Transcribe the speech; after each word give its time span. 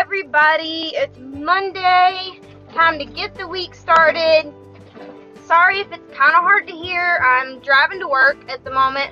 everybody? 0.00 0.92
It's 0.94 1.18
Monday. 1.18 2.40
Time 2.72 2.98
to 2.98 3.04
get 3.04 3.34
the 3.34 3.46
week 3.46 3.74
started. 3.74 4.50
Sorry 5.44 5.80
if 5.80 5.92
it's 5.92 6.16
kind 6.16 6.34
of 6.34 6.42
hard 6.42 6.66
to 6.68 6.72
hear. 6.72 7.18
I'm 7.22 7.58
driving 7.58 8.00
to 8.00 8.08
work 8.08 8.38
at 8.48 8.64
the 8.64 8.70
moment. 8.70 9.10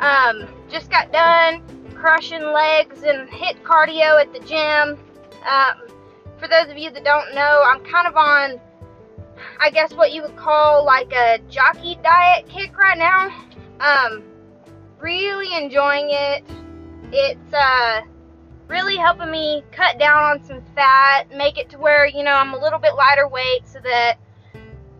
Um, 0.00 0.46
just 0.68 0.90
got 0.90 1.10
done 1.12 1.62
crushing 1.94 2.42
legs 2.42 3.04
and 3.04 3.26
hit 3.30 3.64
cardio 3.64 4.20
at 4.20 4.30
the 4.34 4.40
gym. 4.40 4.98
Um, 5.48 5.88
for 6.36 6.46
those 6.46 6.68
of 6.68 6.76
you 6.76 6.90
that 6.90 7.04
don't 7.04 7.34
know, 7.34 7.62
I'm 7.64 7.82
kind 7.84 8.06
of 8.06 8.14
on, 8.14 8.60
I 9.58 9.70
guess, 9.70 9.94
what 9.94 10.12
you 10.12 10.20
would 10.20 10.36
call 10.36 10.84
like 10.84 11.10
a 11.10 11.38
jockey 11.48 11.98
diet 12.02 12.46
kick 12.50 12.76
right 12.76 12.98
now. 12.98 13.30
Um, 13.80 14.22
really 15.00 15.56
enjoying 15.56 16.08
it. 16.10 16.44
It's 17.12 17.54
uh, 17.54 18.02
really 18.68 18.96
helping 18.96 19.30
me 19.30 19.64
cut 19.72 19.98
down 19.98 20.22
on 20.22 20.44
some 20.44 20.62
fat, 20.74 21.24
make 21.34 21.58
it 21.58 21.70
to 21.70 21.78
where, 21.78 22.06
you 22.06 22.22
know, 22.22 22.32
I'm 22.32 22.52
a 22.52 22.58
little 22.58 22.78
bit 22.78 22.94
lighter 22.94 23.26
weight 23.26 23.66
so 23.66 23.80
that 23.82 24.18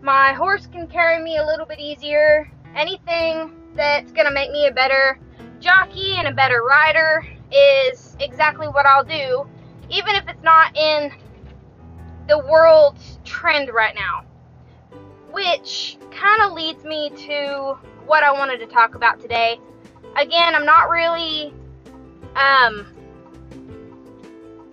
my 0.00 0.32
horse 0.32 0.66
can 0.66 0.86
carry 0.86 1.22
me 1.22 1.36
a 1.36 1.44
little 1.44 1.66
bit 1.66 1.78
easier. 1.78 2.50
Anything 2.74 3.52
that's 3.74 4.10
going 4.12 4.27
to 4.27 4.32
make 4.32 4.50
me 4.50 4.66
a 4.66 4.72
better 4.72 5.18
jockey 5.60 6.14
and 6.16 6.27
a 6.28 6.32
better 6.32 6.62
rider 6.62 7.27
is 7.52 8.16
exactly 8.20 8.68
what 8.68 8.86
I'll 8.86 9.04
do, 9.04 9.46
even 9.91 10.14
if 10.16 10.28
it's 10.28 10.42
not 10.42 10.77
in 10.77 11.12
the 12.27 12.38
world's 12.38 13.19
trend 13.24 13.70
right 13.70 13.94
now. 13.94 14.24
Which 15.30 15.98
kind 16.10 16.42
of 16.42 16.52
leads 16.52 16.84
me 16.84 17.10
to 17.10 17.78
what 18.06 18.22
I 18.22 18.32
wanted 18.32 18.58
to 18.58 18.66
talk 18.66 18.94
about 18.94 19.20
today. 19.20 19.60
Again, 20.16 20.55
I'm 20.55 20.64
not 20.64 20.88
really, 20.88 21.53
um, 22.34 22.86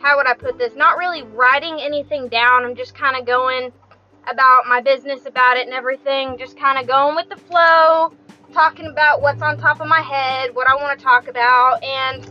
how 0.06 0.18
would 0.18 0.28
I 0.28 0.36
put 0.36 0.60
this? 0.60 0.76
Not 0.76 1.00
really 1.00 1.24
writing 1.24 1.82
anything 1.82 2.28
down. 2.28 2.64
I'm 2.64 2.76
just 2.76 2.94
kind 2.94 3.18
of 3.18 3.26
going 3.26 3.72
about 4.28 4.68
my 4.68 4.80
business 4.80 5.26
about 5.26 5.58
it 5.58 5.66
and 5.66 5.74
everything. 5.74 6.38
Just 6.38 6.60
kind 6.60 6.78
of 6.78 6.86
going 6.86 7.16
with 7.16 7.28
the 7.28 7.38
flow, 7.38 8.14
talking 8.54 8.86
about 8.86 9.24
what's 9.24 9.42
on 9.42 9.58
top 9.58 9.82
of 9.82 9.88
my 9.88 10.02
head, 10.02 10.54
what 10.54 10.70
I 10.70 10.76
want 10.76 11.00
to 11.00 11.04
talk 11.04 11.28
about, 11.28 11.84
and 11.84 12.24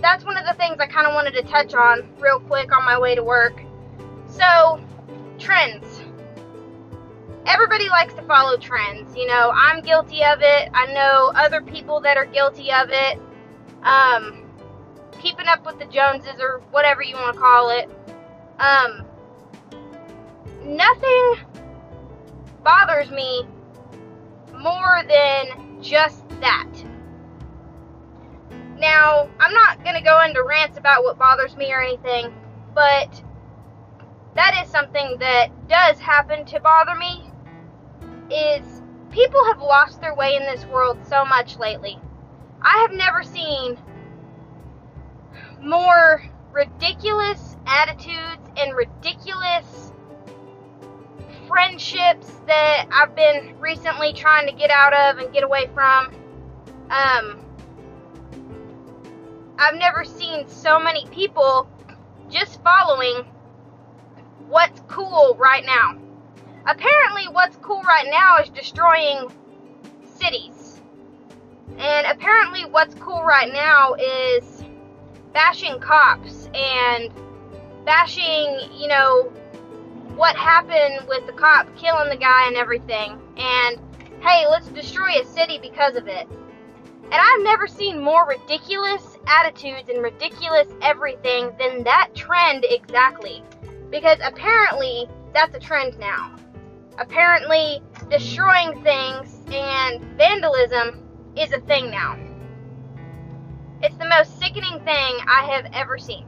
that's 0.00 0.24
one 0.24 0.36
of 0.36 0.44
the 0.44 0.54
things 0.54 0.80
I 0.80 0.88
kind 0.88 1.06
of 1.06 1.14
wanted 1.14 1.34
to 1.34 1.42
touch 1.42 1.74
on 1.74 2.08
real 2.18 2.40
quick 2.40 2.76
on 2.76 2.84
my 2.84 2.98
way 2.98 3.14
to 3.14 3.22
work. 3.22 3.62
So, 4.26 4.84
trends. 5.38 6.02
Everybody 7.46 7.88
likes 7.88 8.14
to 8.14 8.22
follow 8.22 8.56
trends. 8.56 9.14
You 9.14 9.28
know, 9.28 9.52
I'm 9.54 9.80
guilty 9.80 10.24
of 10.24 10.40
it. 10.40 10.70
I 10.74 10.92
know 10.92 11.30
other 11.36 11.60
people 11.60 12.00
that 12.00 12.16
are 12.16 12.26
guilty 12.26 12.72
of 12.72 12.88
it. 12.90 13.20
Um, 13.84 14.41
keeping 15.22 15.46
up 15.46 15.64
with 15.64 15.78
the 15.78 15.86
Joneses 15.86 16.40
or 16.40 16.60
whatever 16.72 17.02
you 17.02 17.14
want 17.14 17.34
to 17.34 17.40
call 17.40 17.70
it. 17.70 17.88
Um, 18.58 19.06
nothing 20.64 21.36
bothers 22.64 23.10
me 23.10 23.46
more 24.58 25.02
than 25.08 25.80
just 25.80 26.28
that. 26.40 26.68
Now, 28.78 29.30
I'm 29.38 29.54
not 29.54 29.84
going 29.84 29.94
to 29.94 30.02
go 30.02 30.22
into 30.24 30.42
rants 30.42 30.76
about 30.76 31.04
what 31.04 31.18
bothers 31.18 31.56
me 31.56 31.72
or 31.72 31.80
anything, 31.80 32.34
but 32.74 33.22
that 34.34 34.60
is 34.62 34.70
something 34.70 35.18
that 35.20 35.50
does 35.68 36.00
happen 36.00 36.44
to 36.46 36.58
bother 36.58 36.96
me 36.96 37.30
is 38.28 38.82
people 39.12 39.44
have 39.44 39.60
lost 39.60 40.00
their 40.00 40.14
way 40.14 40.34
in 40.34 40.42
this 40.42 40.64
world 40.66 40.98
so 41.06 41.24
much 41.24 41.58
lately. 41.58 41.98
I 42.60 42.78
have 42.78 42.96
never 42.96 43.22
seen 43.22 43.78
more 45.62 46.22
ridiculous 46.52 47.56
attitudes 47.66 48.50
and 48.56 48.74
ridiculous 48.76 49.92
friendships 51.46 52.28
that 52.46 52.86
I've 52.90 53.14
been 53.14 53.58
recently 53.60 54.12
trying 54.12 54.46
to 54.48 54.54
get 54.54 54.70
out 54.70 54.92
of 54.92 55.18
and 55.18 55.32
get 55.32 55.44
away 55.44 55.68
from. 55.74 56.14
Um, 56.90 57.44
I've 59.58 59.76
never 59.76 60.04
seen 60.04 60.48
so 60.48 60.80
many 60.80 61.06
people 61.06 61.68
just 62.30 62.62
following 62.62 63.24
what's 64.48 64.80
cool 64.88 65.36
right 65.38 65.64
now. 65.64 65.98
Apparently, 66.66 67.28
what's 67.30 67.56
cool 67.56 67.82
right 67.82 68.06
now 68.10 68.38
is 68.38 68.48
destroying 68.48 69.30
cities. 70.04 70.80
And 71.78 72.06
apparently, 72.06 72.64
what's 72.64 72.94
cool 72.96 73.22
right 73.22 73.52
now 73.52 73.94
is 73.94 74.61
bashing 75.32 75.78
cops 75.80 76.48
and 76.54 77.10
bashing, 77.84 78.58
you 78.74 78.88
know, 78.88 79.32
what 80.14 80.36
happened 80.36 81.06
with 81.08 81.26
the 81.26 81.32
cop 81.32 81.74
killing 81.76 82.08
the 82.08 82.16
guy 82.16 82.46
and 82.46 82.56
everything. 82.56 83.18
And 83.36 83.78
hey, 84.22 84.46
let's 84.48 84.68
destroy 84.68 85.20
a 85.20 85.24
city 85.24 85.58
because 85.58 85.96
of 85.96 86.06
it. 86.06 86.28
And 87.04 87.14
I've 87.14 87.42
never 87.42 87.66
seen 87.66 88.00
more 88.00 88.26
ridiculous 88.26 89.18
attitudes 89.26 89.88
and 89.88 90.02
ridiculous 90.02 90.68
everything 90.80 91.52
than 91.58 91.84
that 91.84 92.10
trend 92.14 92.64
exactly. 92.68 93.42
Because 93.90 94.18
apparently, 94.24 95.08
that's 95.34 95.54
a 95.54 95.60
trend 95.60 95.98
now. 95.98 96.34
Apparently, 96.98 97.82
destroying 98.08 98.82
things 98.82 99.40
and 99.52 100.02
vandalism 100.16 101.02
is 101.36 101.52
a 101.52 101.60
thing 101.60 101.90
now. 101.90 102.16
It's 103.82 103.96
the 103.96 104.08
most 104.08 104.38
sickening 104.38 104.78
thing 104.84 105.18
I 105.26 105.48
have 105.50 105.66
ever 105.72 105.98
seen. 105.98 106.24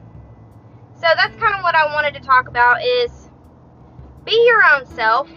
So 0.95 1.07
that's 1.17 1.37
kind 1.37 1.55
of 1.55 1.63
what 1.63 1.77
I 1.77 1.87
wanted 1.95 2.15
to 2.15 2.21
talk 2.21 2.49
about 2.49 2.85
is 2.85 3.31
be 4.25 4.45
your 4.47 4.63
own 4.75 4.85
self. 4.87 5.29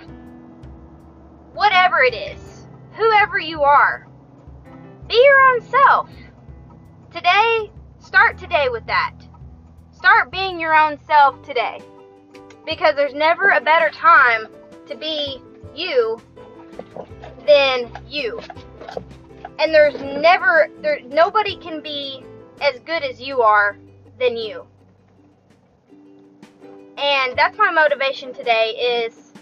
Whatever 1.53 2.01
it 2.01 2.15
is. 2.15 2.67
Whoever 2.93 3.37
you 3.37 3.61
are. 3.61 4.07
Be 5.07 5.15
your 5.23 5.39
own 5.49 5.61
self. 5.61 6.09
Today, 7.13 7.71
start 7.99 8.39
today 8.39 8.69
with 8.69 8.87
that. 8.87 9.13
Start 9.91 10.31
being 10.31 10.59
your 10.59 10.75
own 10.75 10.99
self 11.05 11.41
today. 11.43 11.81
Because 12.65 12.95
there's 12.95 13.13
never 13.13 13.49
a 13.49 13.61
better 13.61 13.91
time 13.91 14.47
to 14.87 14.95
be 14.95 15.39
you 15.75 16.19
than 17.45 17.91
you. 18.07 18.39
And 19.59 19.73
there's 19.73 19.99
never 20.01 20.69
there 20.81 20.99
nobody 21.05 21.57
can 21.57 21.81
be 21.81 22.23
as 22.61 22.79
good 22.81 23.03
as 23.03 23.19
you 23.19 23.41
are 23.41 23.77
than 24.19 24.37
you. 24.37 24.65
And 26.97 27.37
that's 27.37 27.57
my 27.57 27.71
motivation 27.71 28.33
today 28.33 29.05
is 29.05 29.33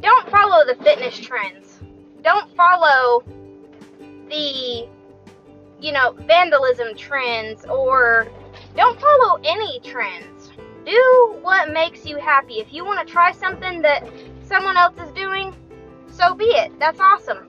don't 0.00 0.28
follow 0.30 0.64
the 0.66 0.82
fitness 0.82 1.18
trends. 1.18 1.80
Don't 2.22 2.54
follow 2.56 3.22
the 4.30 4.88
you 5.84 5.92
know, 5.92 6.12
vandalism 6.26 6.96
trends 6.96 7.66
or 7.66 8.26
don't 8.74 8.98
follow 8.98 9.38
any 9.44 9.80
trends. 9.80 10.50
Do 10.86 11.38
what 11.42 11.72
makes 11.72 12.06
you 12.06 12.16
happy. 12.16 12.54
If 12.54 12.72
you 12.72 12.84
want 12.84 13.06
to 13.06 13.12
try 13.12 13.32
something 13.32 13.82
that 13.82 14.06
someone 14.42 14.78
else 14.78 14.94
is 14.98 15.12
doing, 15.12 15.54
so 16.10 16.34
be 16.34 16.46
it. 16.46 16.72
That's 16.78 17.00
awesome. 17.00 17.48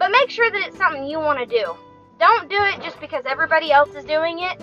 But 0.00 0.10
make 0.10 0.30
sure 0.30 0.50
that 0.50 0.66
it's 0.66 0.78
something 0.78 1.04
you 1.04 1.18
want 1.18 1.38
to 1.38 1.44
do. 1.46 1.76
Don't 2.18 2.48
do 2.48 2.56
it 2.58 2.82
just 2.82 2.98
because 3.00 3.22
everybody 3.28 3.70
else 3.70 3.94
is 3.94 4.04
doing 4.04 4.38
it. 4.40 4.58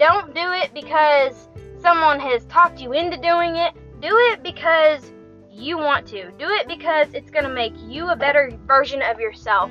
Don't 0.00 0.34
do 0.34 0.50
it 0.50 0.74
because 0.74 1.48
someone 1.80 2.18
has 2.18 2.44
talked 2.46 2.80
you 2.80 2.92
into 2.92 3.16
doing 3.18 3.54
it, 3.54 3.72
do 4.00 4.16
it 4.32 4.42
because 4.42 5.12
you 5.48 5.78
want 5.78 6.08
to. 6.08 6.32
Do 6.38 6.48
it 6.48 6.66
because 6.66 7.14
it's 7.14 7.30
going 7.30 7.44
to 7.44 7.54
make 7.54 7.72
you 7.86 8.10
a 8.10 8.16
better 8.16 8.52
version 8.66 9.00
of 9.00 9.20
yourself. 9.20 9.70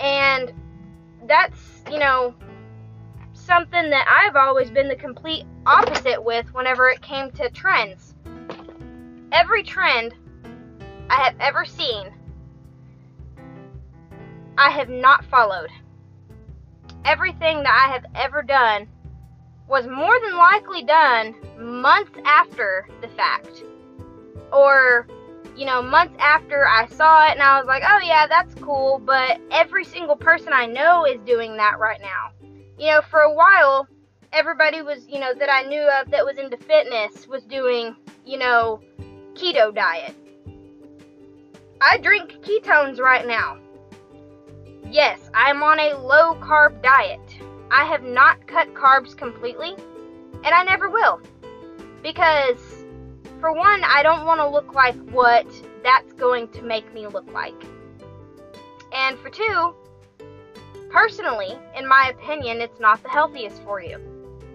And 0.00 0.52
that's, 1.26 1.82
you 1.90 1.98
know, 1.98 2.34
something 3.32 3.88
that 3.88 4.06
I've 4.06 4.36
always 4.36 4.70
been 4.70 4.88
the 4.88 4.96
complete 4.96 5.44
opposite 5.64 6.22
with 6.22 6.52
whenever 6.52 6.90
it 6.90 7.00
came 7.00 7.30
to 7.32 7.48
trends. 7.48 8.14
Every 9.32 9.62
trend 9.62 10.14
I 11.08 11.22
have 11.22 11.36
ever 11.40 11.64
seen, 11.64 12.12
I 14.58 14.70
have 14.70 14.88
not 14.88 15.24
followed. 15.24 15.70
Everything 17.04 17.62
that 17.62 17.86
I 17.88 17.92
have 17.92 18.04
ever 18.14 18.42
done 18.42 18.86
was 19.68 19.86
more 19.86 20.18
than 20.20 20.36
likely 20.36 20.84
done 20.84 21.34
months 21.58 22.12
after 22.24 22.86
the 23.00 23.08
fact. 23.08 23.64
Or, 24.52 25.06
you 25.56 25.64
know, 25.64 25.80
months 25.80 26.14
after 26.18 26.66
I 26.66 26.86
saw 26.88 27.26
it 27.26 27.32
and 27.32 27.42
I 27.42 27.58
was 27.58 27.66
like, 27.66 27.82
oh 27.86 28.00
yeah, 28.04 28.26
that's 28.26 28.54
cool, 28.56 29.00
but 29.04 29.40
every 29.50 29.84
single 29.84 30.16
person 30.16 30.52
I 30.52 30.66
know 30.66 31.06
is 31.06 31.20
doing 31.26 31.56
that 31.56 31.78
right 31.78 32.00
now. 32.00 32.32
You 32.78 32.88
know, 32.88 33.00
for 33.10 33.20
a 33.20 33.32
while, 33.32 33.88
everybody 34.32 34.82
was, 34.82 35.06
you 35.08 35.18
know, 35.18 35.32
that 35.34 35.50
I 35.50 35.62
knew 35.62 35.82
of 35.82 36.10
that 36.10 36.24
was 36.24 36.38
into 36.38 36.56
fitness 36.56 37.26
was 37.26 37.44
doing, 37.44 37.96
you 38.26 38.38
know, 38.38 38.82
keto 39.34 39.74
diet. 39.74 40.14
I 41.80 41.98
drink 41.98 42.32
ketones 42.42 42.98
right 42.98 43.26
now. 43.26 43.58
Yes, 44.92 45.30
I'm 45.32 45.62
on 45.62 45.80
a 45.80 45.94
low 45.94 46.34
carb 46.34 46.82
diet. 46.82 47.18
I 47.70 47.86
have 47.86 48.02
not 48.02 48.46
cut 48.46 48.74
carbs 48.74 49.16
completely. 49.16 49.74
And 50.44 50.54
I 50.54 50.62
never 50.64 50.90
will. 50.90 51.18
Because, 52.02 52.84
for 53.40 53.54
one, 53.54 53.82
I 53.84 54.02
don't 54.02 54.26
want 54.26 54.40
to 54.40 54.46
look 54.46 54.74
like 54.74 54.94
what 55.10 55.46
that's 55.82 56.12
going 56.12 56.48
to 56.48 56.62
make 56.62 56.92
me 56.92 57.06
look 57.06 57.32
like. 57.32 57.54
And 58.92 59.18
for 59.20 59.30
two, 59.30 59.74
personally, 60.90 61.56
in 61.74 61.88
my 61.88 62.12
opinion, 62.14 62.60
it's 62.60 62.78
not 62.78 63.02
the 63.02 63.08
healthiest 63.08 63.62
for 63.62 63.80
you. 63.82 63.98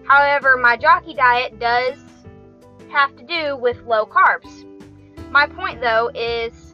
However, 0.04 0.56
my 0.56 0.76
jockey 0.76 1.14
diet 1.14 1.58
does 1.58 1.98
have 2.90 3.16
to 3.16 3.24
do 3.24 3.56
with 3.56 3.82
low 3.82 4.06
carbs. 4.06 4.64
My 5.32 5.48
point 5.48 5.80
though 5.80 6.12
is 6.14 6.67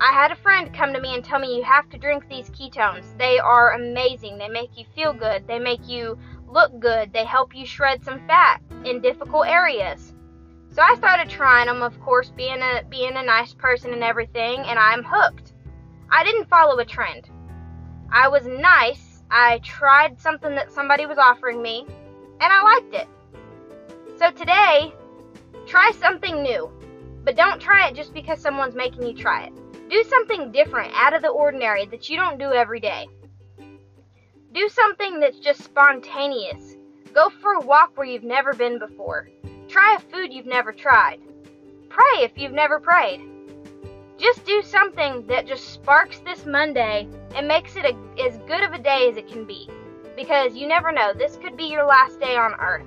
I 0.00 0.12
had 0.12 0.32
a 0.32 0.36
friend 0.36 0.72
come 0.72 0.94
to 0.94 1.00
me 1.00 1.14
and 1.14 1.22
tell 1.22 1.38
me 1.38 1.54
you 1.54 1.62
have 1.62 1.90
to 1.90 1.98
drink 1.98 2.26
these 2.26 2.48
ketones. 2.50 3.04
They 3.18 3.38
are 3.38 3.74
amazing. 3.74 4.38
They 4.38 4.48
make 4.48 4.78
you 4.78 4.86
feel 4.94 5.12
good. 5.12 5.46
They 5.46 5.58
make 5.58 5.86
you 5.86 6.18
look 6.48 6.80
good. 6.80 7.12
They 7.12 7.26
help 7.26 7.54
you 7.54 7.66
shred 7.66 8.02
some 8.02 8.26
fat 8.26 8.62
in 8.86 9.02
difficult 9.02 9.46
areas. 9.46 10.14
So 10.70 10.80
I 10.80 10.94
started 10.94 11.28
trying 11.28 11.66
them, 11.66 11.82
of 11.82 12.00
course, 12.00 12.30
being 12.30 12.62
a 12.62 12.82
being 12.88 13.16
a 13.16 13.22
nice 13.22 13.52
person 13.52 13.92
and 13.92 14.02
everything, 14.02 14.60
and 14.60 14.78
I'm 14.78 15.04
hooked. 15.04 15.52
I 16.10 16.24
didn't 16.24 16.48
follow 16.48 16.78
a 16.78 16.84
trend. 16.86 17.28
I 18.10 18.28
was 18.28 18.46
nice. 18.46 19.22
I 19.30 19.58
tried 19.58 20.18
something 20.18 20.54
that 20.54 20.72
somebody 20.72 21.04
was 21.04 21.18
offering 21.18 21.60
me, 21.60 21.84
and 22.40 22.52
I 22.52 22.62
liked 22.62 22.94
it. 22.94 23.08
So 24.16 24.30
today, 24.30 24.94
try 25.66 25.92
something 26.00 26.42
new. 26.42 26.70
But 27.22 27.36
don't 27.36 27.60
try 27.60 27.88
it 27.88 27.94
just 27.94 28.14
because 28.14 28.40
someone's 28.40 28.74
making 28.74 29.02
you 29.02 29.14
try 29.14 29.44
it. 29.44 29.52
Do 29.90 30.04
something 30.04 30.52
different, 30.52 30.92
out 30.94 31.14
of 31.14 31.22
the 31.22 31.28
ordinary, 31.28 31.84
that 31.86 32.08
you 32.08 32.16
don't 32.16 32.38
do 32.38 32.52
every 32.52 32.78
day. 32.78 33.08
Do 34.52 34.68
something 34.68 35.18
that's 35.18 35.40
just 35.40 35.64
spontaneous. 35.64 36.76
Go 37.12 37.28
for 37.28 37.54
a 37.54 37.60
walk 37.60 37.96
where 37.96 38.06
you've 38.06 38.22
never 38.22 38.54
been 38.54 38.78
before. 38.78 39.28
Try 39.66 39.96
a 39.96 40.12
food 40.12 40.32
you've 40.32 40.46
never 40.46 40.72
tried. 40.72 41.18
Pray 41.88 42.22
if 42.22 42.30
you've 42.36 42.52
never 42.52 42.78
prayed. 42.78 43.20
Just 44.16 44.44
do 44.44 44.62
something 44.62 45.26
that 45.26 45.48
just 45.48 45.72
sparks 45.72 46.20
this 46.20 46.46
Monday 46.46 47.08
and 47.34 47.48
makes 47.48 47.74
it 47.74 47.84
a, 47.84 47.96
as 48.24 48.38
good 48.46 48.62
of 48.62 48.72
a 48.72 48.78
day 48.78 49.08
as 49.10 49.16
it 49.16 49.26
can 49.26 49.44
be. 49.44 49.68
Because 50.14 50.54
you 50.54 50.68
never 50.68 50.92
know, 50.92 51.12
this 51.12 51.36
could 51.36 51.56
be 51.56 51.64
your 51.64 51.84
last 51.84 52.20
day 52.20 52.36
on 52.36 52.54
earth. 52.60 52.86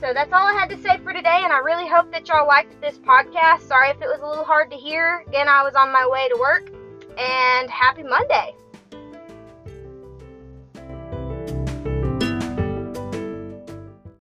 So 0.00 0.12
that's 0.12 0.32
all 0.32 0.46
I 0.46 0.52
had 0.52 0.68
to 0.70 0.76
say 0.82 0.98
for 0.98 1.12
today, 1.12 1.40
and 1.44 1.52
I 1.52 1.58
really 1.58 1.88
hope 1.88 2.10
that 2.12 2.28
y'all 2.28 2.46
liked 2.46 2.80
this 2.80 2.98
podcast. 2.98 3.62
Sorry 3.62 3.90
if 3.90 4.02
it 4.02 4.08
was 4.08 4.20
a 4.22 4.26
little 4.26 4.44
hard 4.44 4.70
to 4.70 4.76
hear. 4.76 5.24
Again, 5.28 5.48
I 5.48 5.62
was 5.62 5.74
on 5.74 5.92
my 5.92 6.06
way 6.06 6.28
to 6.28 6.36
work, 6.38 6.70
and 7.16 7.70
happy 7.70 8.02
Monday. 8.02 8.54